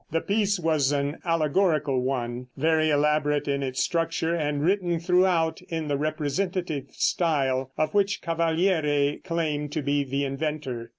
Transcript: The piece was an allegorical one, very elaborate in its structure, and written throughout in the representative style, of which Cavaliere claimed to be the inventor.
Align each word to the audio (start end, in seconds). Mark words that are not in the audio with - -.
The 0.09 0.19
piece 0.21 0.59
was 0.59 0.91
an 0.91 1.19
allegorical 1.25 2.01
one, 2.01 2.47
very 2.57 2.89
elaborate 2.89 3.47
in 3.47 3.61
its 3.61 3.83
structure, 3.83 4.33
and 4.33 4.63
written 4.63 4.99
throughout 4.99 5.61
in 5.69 5.89
the 5.89 5.95
representative 5.95 6.85
style, 6.89 7.71
of 7.77 7.93
which 7.93 8.19
Cavaliere 8.19 9.19
claimed 9.23 9.71
to 9.73 9.83
be 9.83 10.03
the 10.03 10.25
inventor. 10.25 10.89